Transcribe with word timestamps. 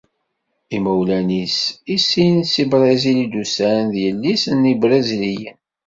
Imawlan-is 0.75 1.57
i 1.93 1.95
sin 2.09 2.35
si 2.51 2.63
Brizil 2.71 3.17
i 3.25 3.27
d-usan. 3.31 3.83
D 3.93 3.95
yelli-s 4.03 4.43
n 4.59 4.61
Yebriziliyen. 4.69 5.57